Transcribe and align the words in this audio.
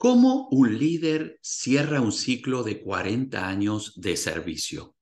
¿Cómo 0.00 0.48
un 0.50 0.78
líder 0.78 1.38
cierra 1.42 2.00
un 2.00 2.10
ciclo 2.10 2.62
de 2.62 2.80
40 2.80 3.46
años 3.46 4.00
de 4.00 4.16
servicio? 4.16 4.96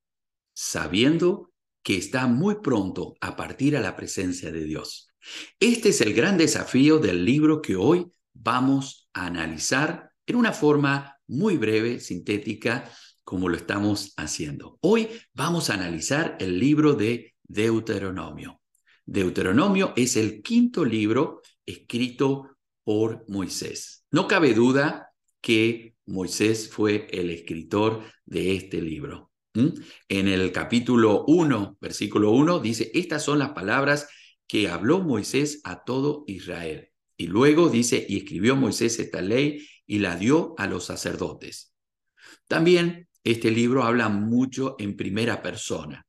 Sabiendo 0.53 1.53
que 1.85 1.97
está 1.97 2.27
muy 2.27 2.57
pronto 2.57 3.15
a 3.21 3.37
partir 3.37 3.77
a 3.77 3.81
la 3.81 3.95
presencia 3.95 4.51
de 4.51 4.65
Dios. 4.65 5.15
Este 5.61 5.91
es 5.91 6.01
el 6.01 6.15
gran 6.15 6.37
desafío 6.37 6.99
del 6.99 7.25
libro 7.25 7.63
que 7.63 7.77
hoy 7.77 8.11
vamos 8.33 9.09
a 9.13 9.27
analizar 9.27 10.11
en 10.27 10.35
una 10.35 10.53
forma 10.53 11.17
muy 11.29 11.59
breve, 11.59 12.01
sintética, 12.01 12.91
como 13.23 13.49
lo 13.49 13.57
estamos 13.57 14.15
haciendo. 14.17 14.79
Hoy 14.81 15.07
vamos 15.33 15.71
a 15.71 15.75
analizar 15.75 16.37
el 16.41 16.59
libro 16.59 16.95
de 16.95 17.37
Deuteronomio. 17.45 18.63
Deuteronomio 19.07 19.93
es 19.95 20.17
el 20.17 20.43
quinto 20.43 20.85
libro 20.85 21.41
escrito 21.65 22.58
por 22.89 23.27
Moisés. 23.29 24.07
No 24.11 24.27
cabe 24.27 24.55
duda 24.55 25.13
que 25.43 25.95
Moisés 26.07 26.71
fue 26.71 27.07
el 27.11 27.29
escritor 27.29 28.03
de 28.25 28.57
este 28.57 28.81
libro. 28.81 29.31
En 29.53 30.27
el 30.27 30.51
capítulo 30.53 31.27
1, 31.27 31.77
versículo 31.83 32.31
1, 32.31 32.61
dice, 32.61 32.91
estas 32.95 33.23
son 33.23 33.41
las 33.41 33.51
palabras 33.51 34.09
que 34.47 34.71
habló 34.71 35.01
Moisés 35.01 35.61
a 35.65 35.85
todo 35.85 36.25
Israel. 36.29 36.89
Y 37.19 37.27
luego 37.27 37.69
dice, 37.69 38.07
y 38.09 38.17
escribió 38.17 38.57
Moisés 38.57 38.99
esta 38.99 39.21
ley 39.21 39.69
y 39.87 39.99
la 39.99 40.17
dio 40.17 40.55
a 40.57 40.67
los 40.67 40.87
sacerdotes. 40.87 41.75
También 42.47 43.07
este 43.23 43.51
libro 43.51 43.83
habla 43.83 44.09
mucho 44.09 44.77
en 44.79 44.97
primera 44.97 45.43
persona 45.43 46.07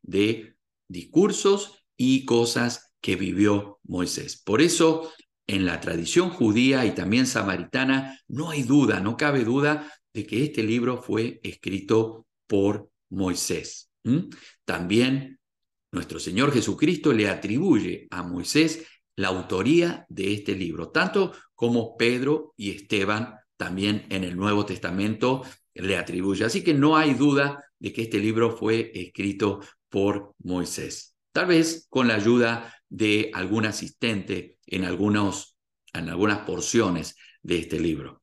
de 0.00 0.56
discursos 0.88 1.84
y 1.94 2.24
cosas 2.24 2.94
que 3.02 3.16
vivió 3.16 3.80
Moisés. 3.84 4.40
Por 4.42 4.62
eso, 4.62 5.12
en 5.46 5.64
la 5.64 5.80
tradición 5.80 6.30
judía 6.30 6.84
y 6.84 6.94
también 6.94 7.26
samaritana, 7.26 8.20
no 8.28 8.50
hay 8.50 8.62
duda, 8.62 9.00
no 9.00 9.16
cabe 9.16 9.44
duda 9.44 9.92
de 10.12 10.26
que 10.26 10.44
este 10.44 10.62
libro 10.62 11.02
fue 11.02 11.40
escrito 11.42 12.26
por 12.46 12.90
Moisés. 13.10 13.90
También 14.64 15.38
nuestro 15.92 16.18
Señor 16.18 16.52
Jesucristo 16.52 17.12
le 17.12 17.28
atribuye 17.28 18.06
a 18.10 18.22
Moisés 18.22 18.84
la 19.16 19.28
autoría 19.28 20.04
de 20.08 20.34
este 20.34 20.54
libro, 20.54 20.90
tanto 20.90 21.32
como 21.54 21.96
Pedro 21.96 22.52
y 22.56 22.70
Esteban 22.70 23.34
también 23.56 24.06
en 24.10 24.24
el 24.24 24.36
Nuevo 24.36 24.66
Testamento 24.66 25.42
le 25.74 25.96
atribuye. 25.96 26.44
Así 26.44 26.62
que 26.62 26.74
no 26.74 26.96
hay 26.96 27.14
duda 27.14 27.64
de 27.78 27.92
que 27.92 28.02
este 28.02 28.18
libro 28.18 28.56
fue 28.56 28.90
escrito 28.94 29.60
por 29.88 30.34
Moisés. 30.38 31.16
Tal 31.32 31.46
vez 31.46 31.86
con 31.88 32.08
la 32.08 32.14
ayuda 32.14 32.74
de 32.88 33.30
algún 33.34 33.66
asistente 33.66 34.58
en, 34.66 34.84
algunos, 34.84 35.56
en 35.92 36.08
algunas 36.08 36.40
porciones 36.40 37.16
de 37.42 37.58
este 37.58 37.80
libro. 37.80 38.22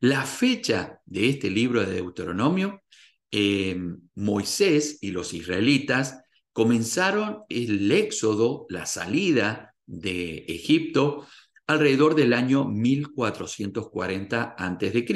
La 0.00 0.24
fecha 0.24 1.00
de 1.06 1.28
este 1.28 1.50
libro 1.50 1.84
de 1.84 1.94
Deuteronomio, 1.94 2.82
eh, 3.30 3.76
Moisés 4.14 4.98
y 5.00 5.10
los 5.10 5.32
israelitas 5.32 6.22
comenzaron 6.52 7.44
el 7.48 7.90
éxodo, 7.90 8.66
la 8.68 8.86
salida 8.86 9.74
de 9.86 10.44
Egipto, 10.48 11.26
alrededor 11.66 12.14
del 12.14 12.34
año 12.34 12.64
1440 12.64 14.54
a.C. 14.58 15.06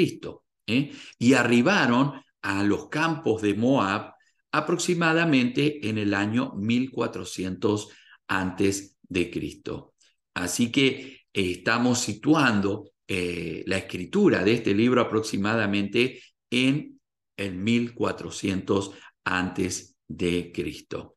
¿eh? 0.67 0.93
y 1.19 1.35
arribaron 1.35 2.13
a 2.43 2.63
los 2.63 2.89
campos 2.89 3.43
de 3.43 3.55
Moab 3.55 4.15
aproximadamente 4.53 5.89
en 5.89 5.99
el 5.99 6.15
año 6.15 6.55
1400 6.55 7.89
antes 8.29 8.97
de 9.03 9.31
Cristo. 9.31 9.95
Así 10.35 10.71
que 10.71 10.91
eh, 10.93 11.19
estamos 11.33 12.01
situando 12.01 12.91
eh, 13.09 13.63
la 13.67 13.79
escritura 13.79 14.45
de 14.45 14.55
este 14.55 14.75
libro 14.75 15.01
aproximadamente 15.01 16.23
en 16.51 17.01
el 17.37 17.55
1400 17.55 18.93
antes 19.25 19.97
de 20.09 20.53
Cristo. 20.53 21.17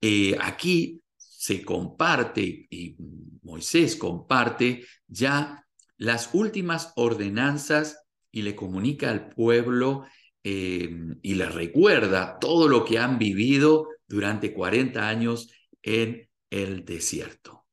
Eh, 0.00 0.36
aquí 0.40 1.02
se 1.16 1.64
comparte 1.64 2.66
y 2.70 2.96
Moisés 3.42 3.96
comparte 3.96 4.84
ya 5.06 5.64
las 5.96 6.30
últimas 6.32 6.92
ordenanzas 6.96 7.98
y 8.32 8.42
le 8.42 8.54
comunica 8.54 9.10
al 9.10 9.28
pueblo 9.28 10.04
y 10.48 11.34
le 11.34 11.46
recuerda 11.46 12.38
todo 12.38 12.68
lo 12.68 12.84
que 12.84 13.00
han 13.00 13.18
vivido 13.18 13.88
durante 14.06 14.54
40 14.54 15.08
años 15.08 15.50
en 15.82 16.28
el 16.62 16.84
desierto. 16.84 17.66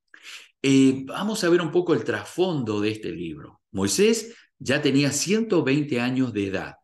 Eh, 0.62 1.04
vamos 1.06 1.44
a 1.44 1.50
ver 1.50 1.62
un 1.62 1.72
poco 1.72 1.94
el 1.94 2.04
trasfondo 2.04 2.80
de 2.80 2.92
este 2.92 3.12
libro. 3.12 3.62
Moisés 3.72 4.34
ya 4.58 4.82
tenía 4.82 5.12
120 5.12 6.00
años 6.00 6.32
de 6.32 6.48
edad. 6.48 6.76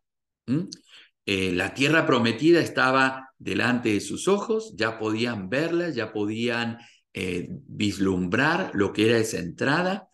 Eh, 1.24 1.52
la 1.52 1.72
tierra 1.72 2.06
prometida 2.06 2.60
estaba 2.60 3.30
delante 3.38 3.92
de 3.92 4.00
sus 4.00 4.28
ojos, 4.28 4.74
ya 4.76 4.98
podían 4.98 5.48
verla, 5.48 5.88
ya 5.90 6.12
podían 6.12 6.78
eh, 7.14 7.48
vislumbrar 7.50 8.72
lo 8.74 8.92
que 8.92 9.08
era 9.08 9.18
esa 9.18 9.38
entrada. 9.38 10.08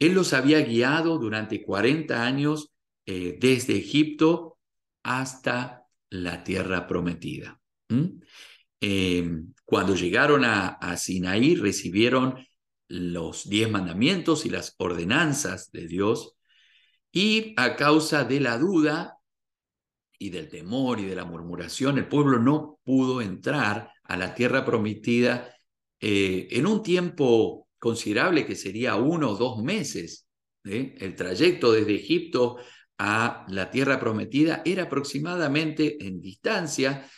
Él 0.00 0.14
los 0.14 0.32
había 0.32 0.60
guiado 0.62 1.18
durante 1.18 1.62
40 1.62 2.24
años 2.24 2.72
desde 3.06 3.76
Egipto 3.76 4.58
hasta 5.04 5.84
la 6.10 6.42
tierra 6.42 6.88
prometida. 6.88 7.60
Em, 8.80 9.54
cuando 9.64 9.94
llegaron 9.94 10.44
a, 10.44 10.96
Sinaí, 10.96 11.56
recibieron 11.56 12.46
los 12.88 13.48
diez 13.48 13.70
mandamientos 13.70 14.46
y 14.46 14.50
las 14.50 14.74
ordenanzas 14.78 15.72
de 15.72 15.88
Dios, 15.88 16.34
y 17.10 17.54
a 17.56 17.76
causa 17.76 18.24
de 18.24 18.40
la 18.40 18.58
duda 18.58 19.18
y 20.18 20.30
del 20.30 20.48
temor 20.48 21.00
y 21.00 21.06
de 21.06 21.16
la 21.16 21.24
murmuración, 21.24 21.98
el 21.98 22.08
pueblo 22.08 22.38
no 22.38 22.78
pudo 22.84 23.20
entrar 23.22 23.90
a 24.04 24.16
la 24.16 24.34
tierra 24.34 24.64
prometida 24.64 25.54
eh, 26.00 26.48
en 26.50 26.66
un 26.66 26.82
tiempo 26.82 27.68
considerable 27.78 28.46
que 28.46 28.54
sería 28.54 28.96
uno 28.96 29.30
o 29.30 29.36
dos 29.36 29.62
meses. 29.62 30.26
El 30.64 31.14
trayecto 31.14 31.72
desde 31.72 31.94
Egipto 31.94 32.56
a 32.98 33.46
la 33.48 33.70
tierra 33.70 34.00
prometida 34.00 34.62
era 34.64 34.84
aproximadamente 34.84 36.04
en 36.04 36.20
distancia 36.20 37.08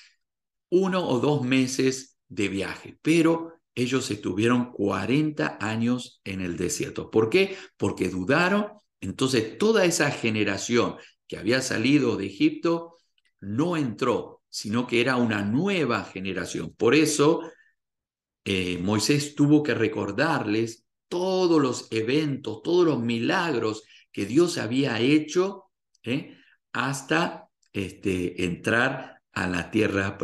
uno 0.70 1.06
o 1.06 1.18
dos 1.20 1.42
meses 1.42 2.18
de 2.28 2.48
viaje, 2.48 2.98
pero 3.02 3.54
ellos 3.74 4.10
estuvieron 4.10 4.72
40 4.72 5.58
años 5.60 6.20
en 6.24 6.40
el 6.40 6.56
desierto. 6.56 7.10
¿Por 7.10 7.30
qué? 7.30 7.56
Porque 7.76 8.08
dudaron. 8.08 8.72
Entonces 9.00 9.56
toda 9.56 9.84
esa 9.84 10.10
generación 10.10 10.96
que 11.28 11.38
había 11.38 11.62
salido 11.62 12.16
de 12.16 12.26
Egipto 12.26 12.96
no 13.40 13.76
entró, 13.76 14.42
sino 14.48 14.86
que 14.86 15.00
era 15.00 15.16
una 15.16 15.42
nueva 15.42 16.04
generación. 16.04 16.74
Por 16.74 16.94
eso 16.94 17.42
eh, 18.44 18.78
Moisés 18.78 19.34
tuvo 19.34 19.62
que 19.62 19.74
recordarles 19.74 20.86
todos 21.08 21.60
los 21.62 21.86
eventos, 21.92 22.62
todos 22.62 22.84
los 22.84 23.00
milagros 23.00 23.84
que 24.10 24.26
Dios 24.26 24.58
había 24.58 24.98
hecho 25.00 25.70
¿eh? 26.02 26.36
hasta 26.72 27.48
este, 27.72 28.44
entrar 28.44 29.17
a 29.42 29.46
la 29.46 29.70
tierra 29.70 30.18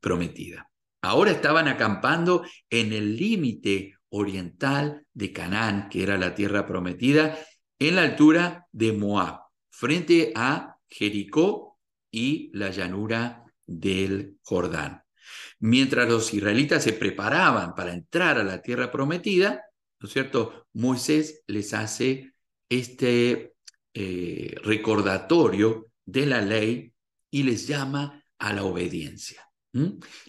prometida. 0.00 0.70
Ahora 1.00 1.30
estaban 1.30 1.68
acampando 1.68 2.44
en 2.68 2.92
el 2.92 3.16
límite 3.16 3.94
oriental 4.10 5.06
de 5.12 5.32
Canaán, 5.32 5.88
que 5.88 6.02
era 6.02 6.18
la 6.18 6.34
tierra 6.34 6.66
prometida, 6.66 7.38
en 7.78 7.96
la 7.96 8.02
altura 8.02 8.66
de 8.72 8.92
Moab, 8.92 9.40
frente 9.70 10.32
a 10.34 10.76
Jericó 10.88 11.78
y 12.10 12.50
la 12.52 12.70
llanura 12.70 13.44
del 13.66 14.36
Jordán. 14.42 15.02
Mientras 15.60 16.08
los 16.08 16.32
israelitas 16.34 16.82
se 16.82 16.92
preparaban 16.92 17.74
para 17.74 17.92
entrar 17.92 18.38
a 18.38 18.44
la 18.44 18.60
tierra 18.60 18.90
prometida, 18.90 19.62
¿no 20.00 20.06
es 20.06 20.12
cierto? 20.12 20.66
Moisés 20.72 21.42
les 21.46 21.74
hace 21.74 22.32
este 22.68 23.54
eh, 23.94 24.54
recordatorio 24.62 25.86
de 26.04 26.26
la 26.26 26.40
ley 26.40 26.92
y 27.30 27.42
les 27.42 27.66
llama 27.66 28.22
a 28.38 28.52
la 28.52 28.64
obediencia. 28.64 29.42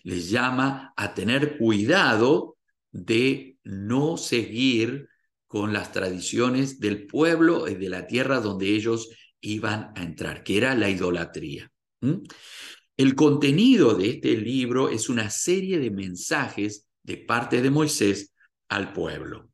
Les 0.03 0.29
llama 0.29 0.93
a 0.95 1.13
tener 1.13 1.57
cuidado 1.57 2.57
de 2.91 3.57
no 3.63 4.17
seguir 4.17 5.07
con 5.47 5.73
las 5.73 5.91
tradiciones 5.91 6.79
del 6.79 7.07
pueblo 7.07 7.67
y 7.67 7.75
de 7.75 7.89
la 7.89 8.05
tierra 8.05 8.39
donde 8.39 8.67
ellos 8.67 9.09
iban 9.41 9.91
a 9.95 10.03
entrar, 10.03 10.43
que 10.43 10.57
era 10.57 10.75
la 10.75 10.89
idolatría. 10.89 11.71
El 12.97 13.15
contenido 13.15 13.95
de 13.95 14.09
este 14.09 14.37
libro 14.37 14.89
es 14.89 15.09
una 15.09 15.29
serie 15.29 15.79
de 15.79 15.89
mensajes 15.89 16.87
de 17.01 17.17
parte 17.17 17.61
de 17.61 17.69
Moisés 17.69 18.33
al 18.67 18.93
pueblo. 18.93 19.49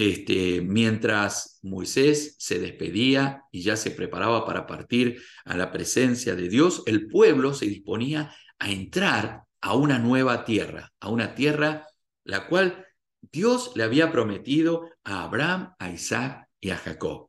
Este, 0.00 0.62
mientras 0.62 1.58
Moisés 1.60 2.34
se 2.38 2.58
despedía 2.58 3.44
y 3.52 3.60
ya 3.60 3.76
se 3.76 3.90
preparaba 3.90 4.46
para 4.46 4.66
partir 4.66 5.20
a 5.44 5.58
la 5.58 5.70
presencia 5.70 6.34
de 6.34 6.48
Dios, 6.48 6.82
el 6.86 7.06
pueblo 7.06 7.52
se 7.52 7.66
disponía 7.66 8.34
a 8.58 8.70
entrar 8.70 9.42
a 9.60 9.74
una 9.74 9.98
nueva 9.98 10.46
tierra, 10.46 10.90
a 11.00 11.10
una 11.10 11.34
tierra 11.34 11.86
la 12.24 12.46
cual 12.46 12.86
Dios 13.20 13.72
le 13.74 13.82
había 13.82 14.10
prometido 14.10 14.88
a 15.04 15.24
Abraham, 15.24 15.74
a 15.78 15.90
Isaac 15.90 16.48
y 16.58 16.70
a 16.70 16.78
Jacob. 16.78 17.28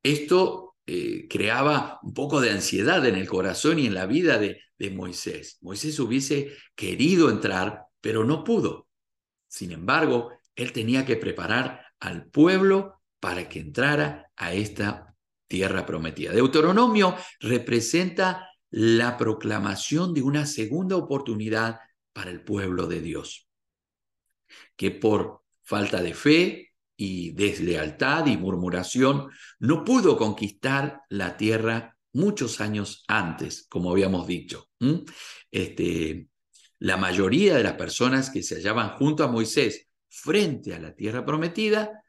Esto 0.00 0.76
eh, 0.86 1.26
creaba 1.28 1.98
un 2.04 2.14
poco 2.14 2.40
de 2.40 2.50
ansiedad 2.50 3.04
en 3.04 3.16
el 3.16 3.26
corazón 3.26 3.80
y 3.80 3.86
en 3.86 3.94
la 3.94 4.06
vida 4.06 4.38
de 4.38 4.90
Moisés. 4.92 5.58
Moisés 5.60 5.98
hubiese 5.98 6.52
querido 6.76 7.30
entrar, 7.30 7.82
pero 8.00 8.22
no 8.22 8.44
pudo. 8.44 8.86
Sin 9.48 9.72
embargo, 9.72 10.30
él 10.56 10.72
tenía 10.72 11.04
que 11.04 11.16
preparar 11.16 11.86
al 12.00 12.26
pueblo 12.26 13.00
para 13.20 13.48
que 13.48 13.60
entrara 13.60 14.30
a 14.36 14.52
esta 14.52 15.14
tierra 15.46 15.86
prometida. 15.86 16.32
Deuteronomio 16.32 17.16
representa 17.40 18.48
la 18.70 19.16
proclamación 19.16 20.12
de 20.14 20.22
una 20.22 20.46
segunda 20.46 20.96
oportunidad 20.96 21.78
para 22.12 22.30
el 22.30 22.42
pueblo 22.42 22.86
de 22.86 23.00
Dios, 23.00 23.48
que 24.76 24.90
por 24.90 25.42
falta 25.62 26.02
de 26.02 26.14
fe 26.14 26.72
y 26.96 27.30
deslealtad 27.32 28.26
y 28.26 28.36
murmuración 28.36 29.30
no 29.58 29.84
pudo 29.84 30.16
conquistar 30.16 31.02
la 31.08 31.36
tierra 31.36 31.96
muchos 32.12 32.60
años 32.60 33.04
antes, 33.08 33.66
como 33.68 33.90
habíamos 33.90 34.26
dicho. 34.26 34.68
Este, 35.50 36.28
la 36.78 36.96
mayoría 36.96 37.56
de 37.56 37.62
las 37.62 37.74
personas 37.74 38.30
que 38.30 38.42
se 38.42 38.56
hallaban 38.56 38.90
junto 38.90 39.24
a 39.24 39.28
Moisés 39.28 39.88
frente 40.14 40.74
a 40.74 40.78
la 40.78 40.94
tierra 40.94 41.24
prometida 41.24 42.04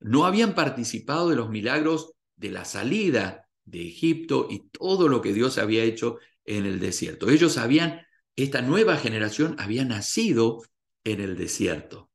no 0.00 0.24
habían 0.24 0.54
participado 0.54 1.28
de 1.28 1.36
los 1.36 1.50
milagros 1.50 2.12
de 2.36 2.50
la 2.50 2.64
salida 2.64 3.48
de 3.64 3.86
Egipto 3.86 4.48
y 4.50 4.68
todo 4.70 5.08
lo 5.08 5.20
que 5.20 5.32
Dios 5.32 5.58
había 5.58 5.84
hecho 5.84 6.18
en 6.44 6.66
el 6.66 6.80
desierto. 6.80 7.30
Ellos 7.30 7.58
habían, 7.58 8.02
esta 8.34 8.62
nueva 8.62 8.96
generación 8.96 9.54
había 9.58 9.84
nacido 9.84 10.62
en 11.04 11.20
el 11.20 11.36
desierto. 11.36 12.10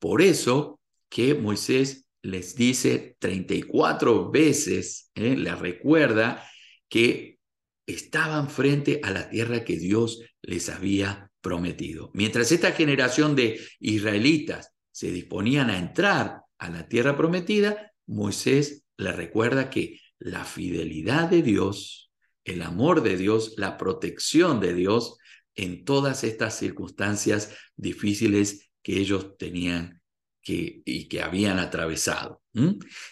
Por 0.00 0.22
eso 0.22 0.80
que 1.08 1.34
Moisés 1.34 2.06
les 2.22 2.56
dice 2.56 3.16
34 3.20 4.30
veces, 4.30 5.10
¿eh? 5.14 5.36
les 5.36 5.56
recuerda 5.58 6.44
que 6.88 7.38
estaban 7.86 8.50
frente 8.50 9.00
a 9.04 9.10
la 9.10 9.30
tierra 9.30 9.64
que 9.64 9.76
Dios 9.76 10.22
les 10.42 10.68
había 10.68 11.27
prometido. 11.40 12.10
Mientras 12.14 12.52
esta 12.52 12.72
generación 12.72 13.36
de 13.36 13.60
israelitas 13.80 14.72
se 14.90 15.10
disponían 15.10 15.70
a 15.70 15.78
entrar 15.78 16.42
a 16.58 16.70
la 16.70 16.88
tierra 16.88 17.16
prometida, 17.16 17.92
Moisés 18.06 18.84
le 18.96 19.12
recuerda 19.12 19.70
que 19.70 20.00
la 20.18 20.44
fidelidad 20.44 21.28
de 21.28 21.42
Dios, 21.42 22.10
el 22.44 22.62
amor 22.62 23.02
de 23.02 23.16
Dios, 23.16 23.54
la 23.56 23.78
protección 23.78 24.60
de 24.60 24.74
Dios 24.74 25.18
en 25.54 25.84
todas 25.84 26.24
estas 26.24 26.58
circunstancias 26.58 27.54
difíciles 27.76 28.70
que 28.82 28.98
ellos 28.98 29.36
tenían 29.36 30.00
que, 30.42 30.82
y 30.84 31.08
que 31.08 31.22
habían 31.22 31.58
atravesado. 31.58 32.42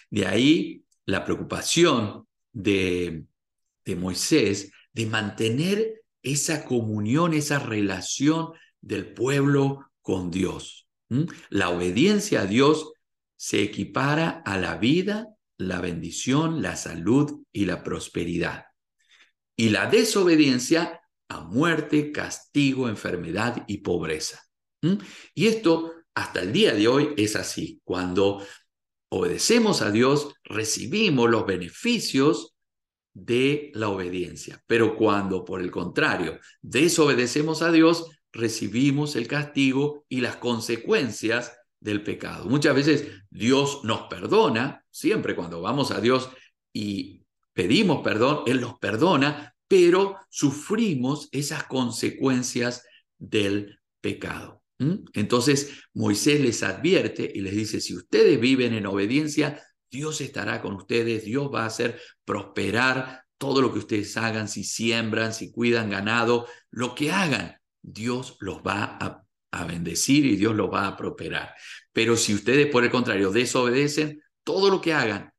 De 0.09 0.25
ahí 0.25 0.83
la 1.05 1.23
preocupación 1.23 2.27
de, 2.51 3.25
de 3.85 3.95
Moisés 3.95 4.71
de 4.91 5.05
mantener 5.05 6.01
esa 6.31 6.65
comunión, 6.65 7.33
esa 7.33 7.59
relación 7.59 8.53
del 8.81 9.13
pueblo 9.13 9.91
con 10.01 10.31
Dios. 10.31 10.87
La 11.49 11.69
obediencia 11.69 12.41
a 12.41 12.45
Dios 12.45 12.91
se 13.37 13.61
equipara 13.61 14.41
a 14.45 14.57
la 14.57 14.77
vida, 14.77 15.27
la 15.57 15.79
bendición, 15.79 16.61
la 16.61 16.75
salud 16.75 17.43
y 17.51 17.65
la 17.65 17.83
prosperidad. 17.83 18.65
Y 19.55 19.69
la 19.69 19.87
desobediencia 19.87 21.01
a 21.29 21.41
muerte, 21.41 22.11
castigo, 22.11 22.89
enfermedad 22.89 23.63
y 23.67 23.79
pobreza. 23.79 24.41
Y 25.33 25.47
esto 25.47 25.93
hasta 26.13 26.41
el 26.41 26.51
día 26.51 26.73
de 26.73 26.87
hoy 26.87 27.13
es 27.17 27.35
así. 27.35 27.81
Cuando 27.83 28.45
obedecemos 29.09 29.81
a 29.81 29.91
Dios, 29.91 30.33
recibimos 30.43 31.29
los 31.29 31.45
beneficios 31.45 32.56
de 33.17 33.71
la 33.73 33.89
obediencia. 33.89 34.63
Pero 34.67 34.95
cuando, 34.95 35.43
por 35.43 35.59
el 35.59 35.71
contrario, 35.71 36.39
desobedecemos 36.61 37.63
a 37.63 37.71
Dios, 37.71 38.05
recibimos 38.31 39.15
el 39.15 39.27
castigo 39.27 40.05
y 40.07 40.21
las 40.21 40.35
consecuencias 40.35 41.57
del 41.79 42.03
pecado. 42.03 42.45
Muchas 42.45 42.75
veces 42.75 43.07
Dios 43.31 43.81
nos 43.83 44.01
perdona, 44.01 44.85
siempre 44.91 45.35
cuando 45.35 45.61
vamos 45.61 45.89
a 45.89 45.99
Dios 45.99 46.29
y 46.71 47.23
pedimos 47.53 48.03
perdón, 48.03 48.43
Él 48.45 48.61
nos 48.61 48.77
perdona, 48.77 49.55
pero 49.67 50.17
sufrimos 50.29 51.27
esas 51.31 51.63
consecuencias 51.63 52.83
del 53.17 53.79
pecado. 53.99 54.61
Entonces 55.13 55.71
Moisés 55.95 56.39
les 56.39 56.61
advierte 56.61 57.31
y 57.33 57.41
les 57.41 57.55
dice, 57.55 57.81
si 57.81 57.95
ustedes 57.95 58.39
viven 58.39 58.75
en 58.75 58.85
obediencia, 58.85 59.59
Dios 59.89 60.21
estará 60.21 60.61
con 60.61 60.73
ustedes, 60.73 61.23
Dios 61.23 61.49
va 61.53 61.63
a 61.63 61.67
hacer 61.67 61.99
prosperar 62.25 63.23
todo 63.37 63.61
lo 63.61 63.71
que 63.71 63.79
ustedes 63.79 64.17
hagan, 64.17 64.47
si 64.47 64.63
siembran, 64.63 65.33
si 65.33 65.51
cuidan 65.51 65.89
ganado, 65.89 66.47
lo 66.71 66.95
que 66.95 67.11
hagan, 67.11 67.57
Dios 67.81 68.37
los 68.39 68.57
va 68.59 68.97
a, 68.99 69.23
bendecir 69.65 70.23
y 70.27 70.35
Dios 70.35 70.55
los 70.55 70.71
va 70.71 70.87
a 70.87 70.95
prosperar. 70.95 71.55
Pero 71.91 72.15
si 72.15 72.35
ustedes, 72.35 72.67
por 72.67 72.83
el 72.83 72.91
contrario, 72.91 73.31
desobedecen, 73.31 74.21
todo 74.43 74.69
lo 74.69 74.81
que 74.81 74.93
hagan 74.93 75.33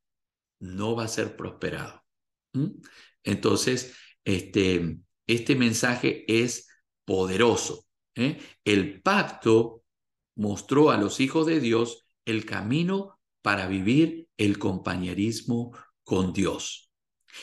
no 0.59 0.97
va 0.97 1.05
a 1.05 1.09
ser 1.09 1.37
prosperado. 1.37 2.05
Entonces, 3.23 3.95
este, 4.25 4.99
este 5.27 5.55
mensaje 5.55 6.25
es 6.27 6.69
poderoso. 7.05 7.87
¿eh? 8.17 8.41
El 8.65 9.01
pacto 9.03 9.85
mostró 10.35 10.91
a 10.91 10.97
los 10.97 11.21
hijos 11.21 11.47
de 11.47 11.61
Dios 11.61 12.07
el 12.25 12.45
camino 12.45 13.18
para 13.49 13.67
vivir 13.67 14.29
el 14.37 14.59
compañerismo 14.59 15.75
con 16.05 16.35
Dios. 16.35 16.91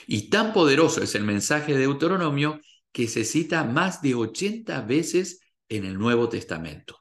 Y 0.06 0.30
tan 0.30 0.54
poderoso 0.54 1.02
es 1.02 1.16
el 1.16 1.24
mensaje 1.24 1.74
de 1.74 1.80
Deuteronomio 1.80 2.62
que 2.92 3.08
se 3.08 3.26
cita 3.26 3.64
más 3.64 4.04
de 4.04 4.14
80 4.14 4.82
veces 4.82 5.40
en 5.68 5.84
el 5.84 5.98
Nuevo 5.98 6.30
Testamento. 6.30 7.00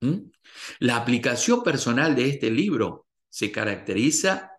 ¿Mm? 0.00 0.30
La 0.78 0.96
aplicación 0.96 1.62
personal 1.62 2.16
de 2.16 2.30
este 2.30 2.50
libro 2.50 3.06
se 3.28 3.52
caracteriza 3.52 4.50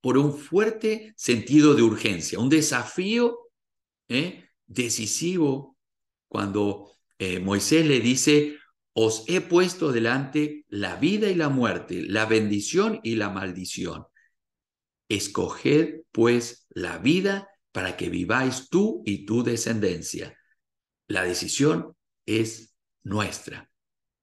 por 0.00 0.18
un 0.18 0.36
fuerte 0.36 1.14
sentido 1.16 1.74
de 1.74 1.82
urgencia, 1.82 2.40
un 2.40 2.48
desafío 2.48 3.52
¿eh? 4.08 4.48
decisivo 4.66 5.76
cuando 6.26 6.90
eh, 7.16 7.38
Moisés 7.38 7.86
le 7.86 8.00
dice, 8.00 8.58
os 8.94 9.24
he 9.26 9.40
puesto 9.40 9.92
delante 9.92 10.64
la 10.68 10.96
vida 10.96 11.28
y 11.28 11.34
la 11.34 11.48
muerte, 11.48 12.02
la 12.06 12.26
bendición 12.26 13.00
y 13.02 13.16
la 13.16 13.30
maldición. 13.30 14.04
Escoged 15.08 16.02
pues 16.10 16.66
la 16.70 16.98
vida 16.98 17.48
para 17.72 17.96
que 17.96 18.10
viváis 18.10 18.68
tú 18.68 19.02
y 19.06 19.24
tu 19.24 19.42
descendencia. 19.42 20.36
La 21.08 21.24
decisión 21.24 21.96
es 22.26 22.74
nuestra. 23.02 23.70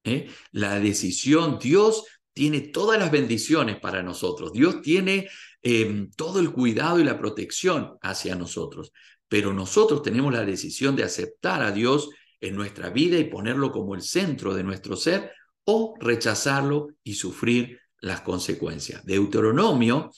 ¿eh? 0.04 0.28
La 0.52 0.78
decisión, 0.78 1.58
Dios 1.60 2.04
tiene 2.32 2.60
todas 2.60 2.98
las 2.98 3.10
bendiciones 3.10 3.78
para 3.78 4.02
nosotros. 4.02 4.52
Dios 4.52 4.80
tiene 4.82 5.28
em, 5.62 6.10
todo 6.12 6.40
el 6.40 6.52
cuidado 6.52 7.00
y 7.00 7.04
la 7.04 7.18
protección 7.18 7.98
hacia 8.02 8.36
nosotros. 8.36 8.92
Pero 9.28 9.52
nosotros 9.52 10.02
tenemos 10.02 10.32
la 10.32 10.44
decisión 10.44 10.96
de 10.96 11.04
aceptar 11.04 11.62
a 11.62 11.72
Dios 11.72 12.08
en 12.40 12.56
nuestra 12.56 12.90
vida 12.90 13.18
y 13.18 13.24
ponerlo 13.24 13.70
como 13.70 13.94
el 13.94 14.02
centro 14.02 14.54
de 14.54 14.62
nuestro 14.62 14.96
ser 14.96 15.32
o 15.64 15.94
rechazarlo 16.00 16.88
y 17.04 17.14
sufrir 17.14 17.80
las 18.00 18.22
consecuencias. 18.22 19.04
Deuteronomio 19.04 20.10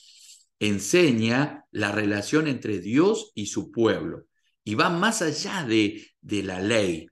enseña 0.59 1.65
la 1.71 1.91
relación 1.91 2.47
entre 2.47 2.79
Dios 2.79 3.31
y 3.35 3.47
su 3.47 3.71
pueblo 3.71 4.25
y 4.63 4.75
va 4.75 4.89
más 4.89 5.21
allá 5.21 5.65
de, 5.65 6.07
de 6.21 6.43
la 6.43 6.61
ley. 6.61 7.07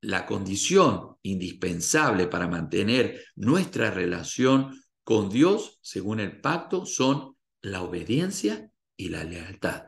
La 0.00 0.26
condición 0.26 1.16
indispensable 1.22 2.26
para 2.26 2.48
mantener 2.48 3.24
nuestra 3.36 3.90
relación 3.90 4.74
con 5.04 5.28
Dios, 5.28 5.78
según 5.82 6.20
el 6.20 6.40
pacto, 6.40 6.86
son 6.86 7.36
la 7.62 7.82
obediencia 7.82 8.70
y 8.96 9.10
la 9.10 9.24
lealtad. 9.24 9.84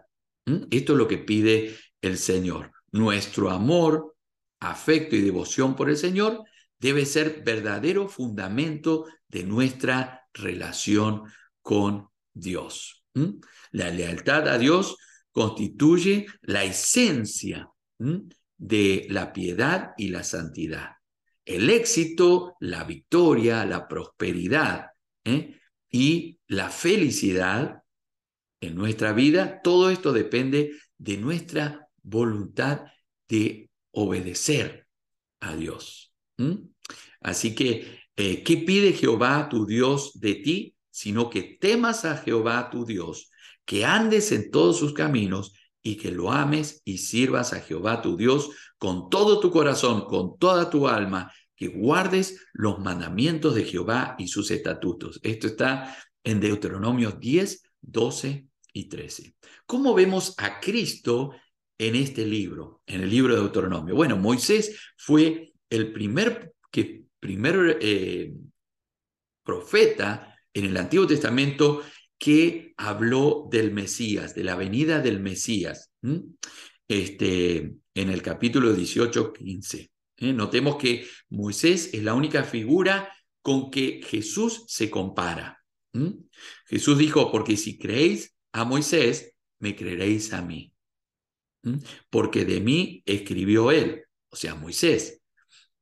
Esto 0.71 0.93
es 0.93 0.99
lo 0.99 1.09
que 1.09 1.19
pide 1.19 1.76
el 2.00 2.19
Señor. 2.19 2.73
Nuestro 2.93 3.50
amor 3.50 4.12
afecto 4.62 5.16
y 5.16 5.21
devoción 5.21 5.75
por 5.75 5.90
el 5.90 5.97
Señor 5.97 6.45
debe 6.78 7.07
ser 7.07 7.42
verdadero 7.45 8.09
fundamento 8.09 9.07
de 9.28 9.45
nuestra 9.45 10.28
relación 10.33 11.25
con 11.61 12.09
Dios. 12.33 13.04
La 13.71 13.90
lealtad 13.90 14.49
a 14.49 14.59
Dios 14.59 14.97
constituye 15.31 16.26
la 16.42 16.64
esencia 16.64 17.69
de 18.57 19.07
la 19.11 19.33
piedad 19.33 19.92
y 19.97 20.09
la 20.09 20.25
santidad. 20.25 20.90
El 21.45 21.71
éxito, 21.71 22.57
la 22.61 22.85
victoria, 22.85 23.64
la 23.64 23.88
prosperidad 23.88 24.90
¿eh? 25.25 25.59
y 25.90 26.38
la 26.47 26.71
felicidad 26.71 27.83
en 28.61 28.76
nuestra 28.76 29.12
vida, 29.12 29.61
todo 29.61 29.90
esto 29.90 30.12
depende 30.12 30.73
de 30.97 31.16
nuestra 31.16 31.88
voluntad 32.02 32.83
de 33.28 33.72
obedecer 33.92 34.87
a 35.40 35.56
Dios. 35.56 36.12
Así 37.20 37.54
que, 37.54 38.00
eh, 38.16 38.42
¿qué 38.42 38.56
pide 38.58 38.92
Jehová 38.92 39.49
tu 39.49 39.64
Dios 39.64 40.18
de 40.20 40.34
ti? 40.34 40.72
sino 40.92 41.30
que 41.30 41.42
temas 41.42 42.04
a 42.04 42.18
Jehová 42.18 42.70
tu 42.70 42.84
Dios, 42.84 43.30
que 43.64 43.84
andes 43.84 44.30
en 44.30 44.50
todos 44.50 44.78
sus 44.78 44.92
caminos 44.92 45.54
y 45.82 45.96
que 45.96 46.12
lo 46.12 46.30
ames 46.30 46.82
y 46.84 46.99
sirvas 46.99 47.52
a 47.54 47.61
Jehová 47.61 48.02
tu 48.02 48.16
Dios 48.16 48.50
con 48.78 49.08
todo 49.08 49.40
tu 49.40 49.50
corazón, 49.50 50.04
con 50.04 50.38
toda 50.38 50.70
tu 50.70 50.87
alma, 50.87 51.32
que 51.56 51.68
guardes 51.68 52.44
los 52.52 52.78
mandamientos 52.78 53.54
de 53.54 53.64
Jehová 53.64 54.14
y 54.18 54.28
sus 54.28 54.50
estatutos. 54.50 55.18
Esto 55.22 55.46
está 55.46 55.96
en 56.22 56.40
Deuteronomio 56.40 57.12
10, 57.12 57.62
12 57.80 58.46
y 58.75 58.88
13. 58.88 59.34
¿Cómo 59.66 59.94
vemos 59.94 60.34
a 60.37 60.61
Cristo 60.61 61.32
en 61.87 61.97
este 61.97 62.25
libro, 62.25 62.83
en 62.87 63.03
el 63.03 63.11
libro 63.11 63.35
de 63.35 63.41
Deuteronomio? 63.41 63.95
Bueno, 63.95 64.17
Moisés 64.17 64.79
fue 64.97 65.53
el 65.69 65.93
primer, 65.93 66.55
que, 66.71 67.05
primer 67.19 67.79
eh, 67.81 68.33
profeta 69.45 70.37
en 70.55 70.67
el 70.67 70.77
Antiguo 70.77 71.07
Testamento 71.07 71.83
que 72.19 72.73
habló 72.77 73.49
del 73.51 73.73
Mesías, 73.73 74.35
de 74.35 74.45
la 74.45 74.55
venida 74.55 75.01
del 75.01 75.19
Mesías, 75.19 75.91
este, 76.87 77.75
en 77.95 78.11
el 78.11 78.23
capítulo 78.23 78.73
18, 78.73 79.33
15. 79.33 79.91
¿eh? 80.19 80.33
Notemos 80.33 80.77
que 80.77 81.05
Moisés 81.31 81.91
es 81.93 82.03
la 82.05 82.15
única 82.15 82.45
figura 82.45 83.12
con 83.41 83.73
que 83.73 84.01
Jesús 84.05 84.65
se 84.69 84.89
compara. 84.89 85.59
Jesús 86.67 86.97
dijo, 86.97 87.31
porque 87.33 87.57
si 87.57 87.77
creéis 87.77 88.37
a 88.53 88.65
Moisés, 88.65 89.35
me 89.59 89.75
creeréis 89.75 90.33
a 90.33 90.43
mí. 90.43 90.72
Porque 92.11 92.45
de 92.45 92.61
mí 92.61 93.02
escribió 93.07 93.71
él, 93.71 94.04
o 94.28 94.37
sea, 94.37 94.54
Moisés. 94.54 95.23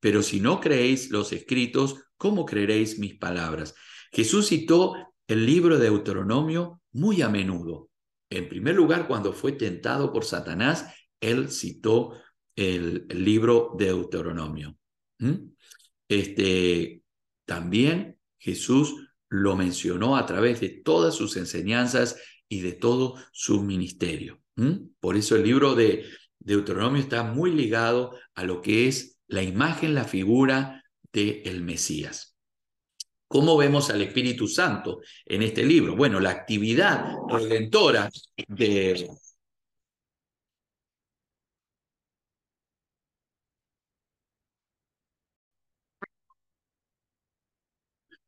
Pero 0.00 0.22
si 0.22 0.40
no 0.40 0.60
creéis 0.60 1.10
los 1.10 1.32
escritos, 1.32 1.96
¿cómo 2.16 2.44
creeréis 2.44 2.98
mis 2.98 3.16
palabras? 3.16 3.74
Jesús 4.12 4.48
citó 4.48 4.94
el 5.26 5.46
libro 5.46 5.78
de 5.78 5.84
Deuteronomio 5.84 6.82
muy 6.92 7.22
a 7.22 7.28
menudo. 7.28 7.90
En 8.30 8.48
primer 8.48 8.74
lugar, 8.74 9.06
cuando 9.06 9.32
fue 9.32 9.52
tentado 9.52 10.12
por 10.12 10.24
Satanás, 10.24 10.86
él 11.20 11.50
citó 11.50 12.14
el, 12.56 13.06
libro 13.08 13.74
de 13.78 13.86
Deuteronomio. 13.86 14.76
Este, 16.08 17.02
también 17.44 18.18
Jesús 18.38 18.96
lo 19.28 19.56
mencionó 19.56 20.16
a 20.16 20.26
través 20.26 20.60
de 20.60 20.68
todas 20.68 21.14
sus 21.14 21.36
enseñanzas 21.36 22.16
y 22.48 22.60
de 22.60 22.72
todo 22.72 23.16
su 23.32 23.62
ministerio. 23.62 24.40
Por 25.00 25.16
eso 25.16 25.36
el 25.36 25.42
libro 25.42 25.74
de 25.74 26.04
Deuteronomio 26.38 27.00
está 27.00 27.22
muy 27.22 27.52
ligado 27.52 28.16
a 28.34 28.44
lo 28.44 28.60
que 28.60 28.88
es 28.88 29.18
la 29.26 29.42
imagen, 29.42 29.94
la 29.94 30.04
figura 30.04 30.84
del 31.12 31.42
el 31.44 31.62
Mesías. 31.62 32.36
¿Cómo 33.28 33.56
vemos 33.56 33.90
al 33.90 34.02
Espíritu 34.02 34.48
Santo 34.48 35.00
en 35.24 35.42
este 35.42 35.64
libro? 35.64 35.94
Bueno, 35.94 36.18
la 36.18 36.30
actividad 36.30 37.14
redentora 37.28 38.10
de, 38.48 39.08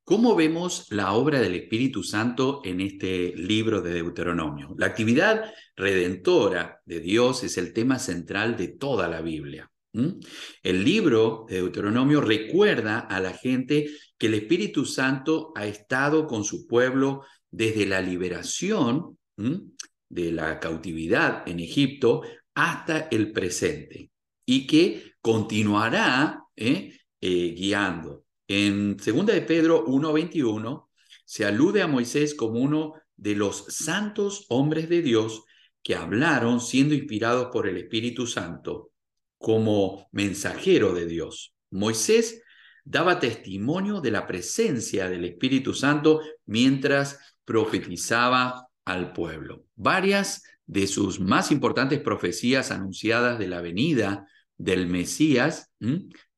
¿Cómo 0.04 0.34
vemos 0.34 0.86
la 0.90 1.12
obra 1.12 1.40
del 1.40 1.54
Espíritu 1.54 2.02
Santo 2.02 2.60
en 2.64 2.80
este 2.80 3.34
libro 3.36 3.80
de 3.80 3.94
Deuteronomio? 3.94 4.74
La 4.76 4.86
actividad 4.86 5.44
redentora 5.76 6.80
de 6.84 6.98
Dios 6.98 7.44
es 7.44 7.56
el 7.56 7.72
tema 7.72 8.00
central 8.00 8.56
de 8.56 8.68
toda 8.68 9.08
la 9.08 9.20
Biblia. 9.22 9.70
El 9.92 10.84
libro 10.84 11.46
de 11.48 11.56
Deuteronomio 11.56 12.20
recuerda 12.20 12.98
a 12.98 13.20
la 13.20 13.32
gente 13.32 13.86
que 14.18 14.26
el 14.26 14.34
Espíritu 14.34 14.86
Santo 14.86 15.52
ha 15.54 15.66
estado 15.66 16.26
con 16.26 16.44
su 16.44 16.66
pueblo 16.66 17.22
desde 17.50 17.86
la 17.86 18.00
liberación 18.00 19.18
de 19.36 20.32
la 20.32 20.58
cautividad 20.58 21.48
en 21.48 21.60
Egipto 21.60 22.22
hasta 22.54 23.08
el 23.10 23.30
presente 23.30 24.10
y 24.44 24.66
que 24.66 25.12
continuará 25.20 26.42
¿eh? 26.56 26.98
Eh, 27.20 27.54
guiando 27.56 28.24
en 28.52 28.98
2 28.98 29.26
de 29.26 29.40
Pedro 29.40 29.86
1.21 29.86 30.88
se 31.24 31.46
alude 31.46 31.80
a 31.80 31.86
Moisés 31.86 32.34
como 32.34 32.60
uno 32.60 32.92
de 33.16 33.34
los 33.34 33.64
santos 33.68 34.44
hombres 34.50 34.90
de 34.90 35.00
Dios 35.00 35.44
que 35.82 35.94
hablaron 35.94 36.60
siendo 36.60 36.94
inspirados 36.94 37.48
por 37.50 37.66
el 37.66 37.78
Espíritu 37.78 38.26
Santo 38.26 38.90
como 39.38 40.06
mensajero 40.12 40.92
de 40.92 41.06
Dios. 41.06 41.54
Moisés 41.70 42.42
daba 42.84 43.18
testimonio 43.18 44.02
de 44.02 44.10
la 44.10 44.26
presencia 44.26 45.08
del 45.08 45.24
Espíritu 45.24 45.72
Santo 45.72 46.20
mientras 46.44 47.18
profetizaba 47.46 48.68
al 48.84 49.14
pueblo. 49.14 49.64
Varias 49.76 50.42
de 50.66 50.86
sus 50.86 51.20
más 51.20 51.50
importantes 51.50 52.00
profecías 52.00 52.70
anunciadas 52.70 53.38
de 53.38 53.48
la 53.48 53.62
venida 53.62 54.26
del 54.58 54.88
Mesías, 54.88 55.72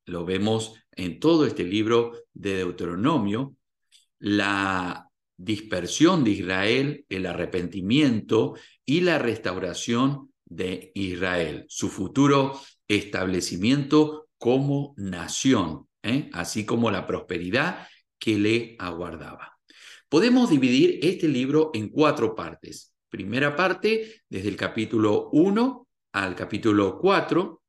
lo 0.05 0.25
vemos 0.25 0.75
en 0.91 1.19
todo 1.19 1.45
este 1.45 1.63
libro 1.63 2.13
de 2.33 2.57
Deuteronomio, 2.57 3.55
la 4.19 5.09
dispersión 5.37 6.23
de 6.23 6.31
Israel, 6.31 7.05
el 7.09 7.25
arrepentimiento 7.25 8.55
y 8.85 9.01
la 9.01 9.19
restauración 9.19 10.31
de 10.45 10.91
Israel, 10.95 11.65
su 11.67 11.89
futuro 11.89 12.59
establecimiento 12.87 14.27
como 14.37 14.93
nación, 14.97 15.87
¿eh? 16.03 16.29
así 16.33 16.65
como 16.65 16.91
la 16.91 17.07
prosperidad 17.07 17.87
que 18.19 18.37
le 18.37 18.75
aguardaba. 18.79 19.57
Podemos 20.07 20.49
dividir 20.49 20.99
este 21.01 21.27
libro 21.27 21.71
en 21.73 21.89
cuatro 21.89 22.35
partes. 22.35 22.93
Primera 23.09 23.55
parte, 23.55 24.21
desde 24.29 24.49
el 24.49 24.55
capítulo 24.55 25.29
1 25.31 25.87
al 26.13 26.35
capítulo 26.35 26.97
4, 26.99 27.61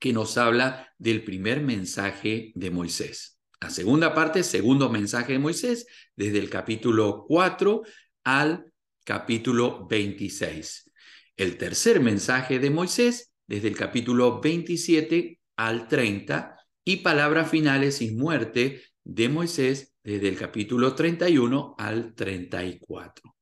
que 0.00 0.12
nos 0.12 0.36
habla 0.38 0.92
del 0.98 1.22
primer 1.22 1.60
mensaje 1.60 2.50
de 2.56 2.70
Moisés. 2.70 3.38
La 3.60 3.70
segunda 3.70 4.14
parte, 4.14 4.42
segundo 4.42 4.88
mensaje 4.88 5.34
de 5.34 5.38
Moisés, 5.38 5.86
desde 6.16 6.38
el 6.38 6.48
capítulo 6.48 7.24
4 7.28 7.82
al 8.24 8.72
capítulo 9.04 9.86
26. 9.86 10.90
El 11.36 11.58
tercer 11.58 12.00
mensaje 12.00 12.58
de 12.58 12.70
Moisés, 12.70 13.32
desde 13.46 13.68
el 13.68 13.76
capítulo 13.76 14.40
27 14.40 15.38
al 15.56 15.86
30, 15.86 16.56
y 16.84 16.96
palabras 16.96 17.50
finales 17.50 18.00
y 18.00 18.12
muerte 18.12 18.82
de 19.04 19.28
Moisés, 19.28 19.94
desde 20.02 20.28
el 20.28 20.36
capítulo 20.36 20.94
31 20.94 21.74
al 21.78 22.14
34. 22.14 23.36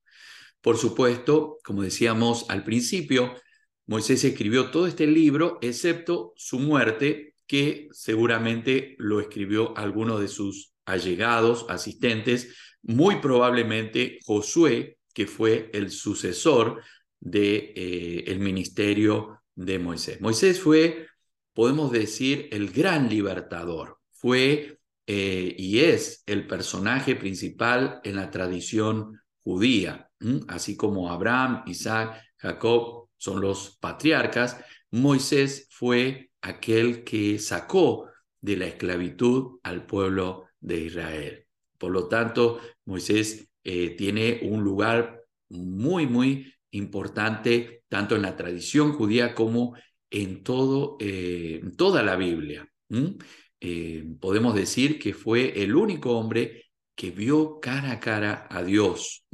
Por 0.60 0.76
supuesto, 0.76 1.58
como 1.62 1.82
decíamos 1.82 2.46
al 2.48 2.64
principio, 2.64 3.34
Moisés 3.88 4.22
escribió 4.22 4.70
todo 4.70 4.86
este 4.86 5.06
libro, 5.06 5.58
excepto 5.62 6.34
su 6.36 6.58
muerte, 6.58 7.34
que 7.46 7.88
seguramente 7.90 8.96
lo 8.98 9.18
escribió 9.18 9.76
alguno 9.78 10.18
de 10.18 10.28
sus 10.28 10.74
allegados, 10.84 11.64
asistentes, 11.70 12.54
muy 12.82 13.16
probablemente 13.16 14.18
Josué, 14.26 14.98
que 15.14 15.26
fue 15.26 15.70
el 15.72 15.90
sucesor 15.90 16.82
del 17.18 17.42
de, 17.42 17.72
eh, 17.74 18.24
el 18.26 18.40
ministerio 18.40 19.40
de 19.54 19.78
Moisés. 19.78 20.20
Moisés 20.20 20.60
fue, 20.60 21.06
podemos 21.54 21.90
decir, 21.90 22.50
el 22.52 22.70
gran 22.70 23.08
libertador, 23.08 23.98
fue 24.12 24.78
eh, 25.06 25.54
y 25.56 25.78
es 25.78 26.22
el 26.26 26.46
personaje 26.46 27.16
principal 27.16 28.02
en 28.04 28.16
la 28.16 28.30
tradición 28.30 29.18
judía, 29.42 30.10
así 30.48 30.76
como 30.76 31.10
Abraham, 31.10 31.62
Isaac, 31.66 32.22
Jacob 32.36 33.07
son 33.18 33.40
los 33.40 33.76
patriarcas, 33.80 34.58
Moisés 34.90 35.68
fue 35.70 36.30
aquel 36.40 37.04
que 37.04 37.38
sacó 37.38 38.08
de 38.40 38.56
la 38.56 38.66
esclavitud 38.66 39.58
al 39.62 39.84
pueblo 39.86 40.46
de 40.60 40.80
Israel. 40.80 41.46
Por 41.76 41.92
lo 41.92 42.08
tanto, 42.08 42.60
Moisés 42.84 43.48
eh, 43.64 43.90
tiene 43.90 44.40
un 44.42 44.62
lugar 44.62 45.22
muy, 45.48 46.06
muy 46.06 46.52
importante 46.70 47.82
tanto 47.88 48.16
en 48.16 48.22
la 48.22 48.36
tradición 48.36 48.92
judía 48.92 49.34
como 49.34 49.74
en 50.10 50.42
todo, 50.42 50.96
eh, 51.00 51.62
toda 51.76 52.02
la 52.02 52.16
Biblia. 52.16 52.68
Eh, 53.60 54.04
podemos 54.20 54.54
decir 54.54 54.98
que 54.98 55.14
fue 55.14 55.62
el 55.62 55.74
único 55.74 56.16
hombre 56.16 56.66
que 56.94 57.10
vio 57.10 57.60
cara 57.60 57.92
a 57.92 58.00
cara 58.00 58.46
a 58.50 58.62
Dios 58.62 59.24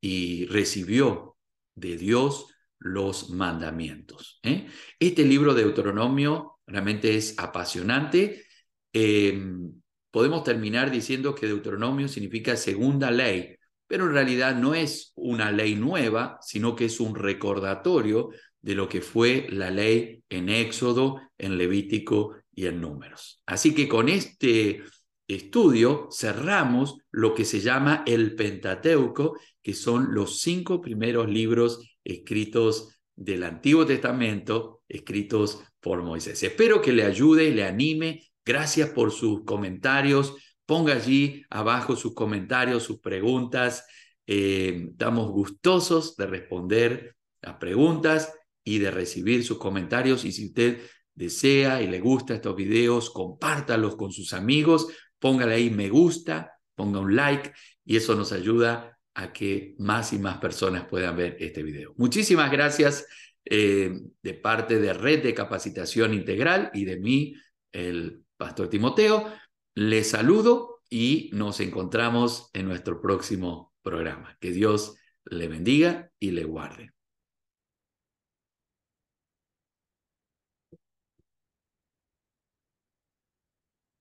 y 0.00 0.46
recibió 0.46 1.36
de 1.74 1.96
Dios 1.96 2.46
los 2.78 3.30
mandamientos. 3.30 4.40
¿eh? 4.42 4.66
Este 4.98 5.24
libro 5.24 5.54
de 5.54 5.62
Deuteronomio 5.62 6.58
realmente 6.66 7.16
es 7.16 7.38
apasionante. 7.38 8.44
Em, 8.92 9.72
podemos 10.10 10.44
terminar 10.44 10.90
diciendo 10.90 11.34
que 11.34 11.46
Deuteronomio 11.46 12.08
significa 12.08 12.56
segunda 12.56 13.10
ley, 13.10 13.56
pero 13.86 14.04
en 14.06 14.12
realidad 14.12 14.56
no 14.56 14.74
es 14.74 15.12
una 15.16 15.50
ley 15.50 15.74
nueva, 15.74 16.38
sino 16.40 16.76
que 16.76 16.86
es 16.86 17.00
un 17.00 17.14
recordatorio 17.14 18.30
de 18.60 18.74
lo 18.74 18.88
que 18.88 19.00
fue 19.00 19.46
la 19.50 19.70
ley 19.70 20.22
en 20.28 20.48
Éxodo, 20.48 21.20
en 21.38 21.56
Levítico 21.56 22.36
y 22.52 22.66
en 22.66 22.80
Números. 22.80 23.42
Así 23.46 23.74
que 23.74 23.88
con 23.88 24.08
este 24.08 24.82
estudio 25.26 26.08
cerramos 26.10 26.98
lo 27.10 27.34
que 27.34 27.44
se 27.44 27.60
llama 27.60 28.02
el 28.06 28.34
Pentateuco, 28.34 29.38
que 29.62 29.74
son 29.74 30.14
los 30.14 30.40
cinco 30.40 30.80
primeros 30.80 31.28
libros 31.28 31.97
escritos 32.08 33.00
del 33.14 33.44
Antiguo 33.44 33.86
Testamento, 33.86 34.82
escritos 34.88 35.60
por 35.80 36.02
Moisés. 36.02 36.42
Espero 36.42 36.80
que 36.80 36.92
le 36.92 37.04
ayude, 37.04 37.50
le 37.50 37.64
anime. 37.64 38.24
Gracias 38.44 38.90
por 38.90 39.12
sus 39.12 39.44
comentarios. 39.44 40.34
Ponga 40.64 40.94
allí 40.94 41.44
abajo 41.50 41.96
sus 41.96 42.14
comentarios, 42.14 42.82
sus 42.82 43.00
preguntas. 43.00 43.86
Eh, 44.26 44.88
estamos 44.90 45.30
gustosos 45.30 46.16
de 46.16 46.26
responder 46.26 47.16
las 47.42 47.56
preguntas 47.56 48.32
y 48.64 48.78
de 48.78 48.90
recibir 48.90 49.44
sus 49.44 49.58
comentarios. 49.58 50.24
Y 50.24 50.32
si 50.32 50.46
usted 50.46 50.80
desea 51.14 51.82
y 51.82 51.88
le 51.88 52.00
gusta 52.00 52.34
estos 52.34 52.56
videos, 52.56 53.10
compártalos 53.10 53.96
con 53.96 54.12
sus 54.12 54.32
amigos, 54.32 54.86
póngale 55.18 55.54
ahí 55.54 55.70
me 55.70 55.88
gusta, 55.88 56.52
ponga 56.74 57.00
un 57.00 57.16
like 57.16 57.52
y 57.84 57.96
eso 57.96 58.14
nos 58.14 58.32
ayuda 58.32 58.97
a 59.18 59.32
que 59.32 59.74
más 59.78 60.12
y 60.12 60.18
más 60.18 60.38
personas 60.38 60.84
puedan 60.84 61.16
ver 61.16 61.36
este 61.40 61.64
video. 61.64 61.92
Muchísimas 61.96 62.52
gracias 62.52 63.04
eh, 63.44 63.92
de 64.22 64.34
parte 64.34 64.78
de 64.78 64.92
Red 64.92 65.24
de 65.24 65.34
Capacitación 65.34 66.14
Integral 66.14 66.70
y 66.72 66.84
de 66.84 67.00
mí, 67.00 67.34
el 67.72 68.22
Pastor 68.36 68.68
Timoteo. 68.68 69.26
Les 69.74 70.10
saludo 70.10 70.82
y 70.88 71.30
nos 71.32 71.58
encontramos 71.58 72.48
en 72.52 72.66
nuestro 72.68 73.00
próximo 73.00 73.74
programa. 73.82 74.36
Que 74.40 74.52
Dios 74.52 74.94
le 75.24 75.48
bendiga 75.48 76.12
y 76.20 76.30
le 76.30 76.44
guarde. 76.44 76.92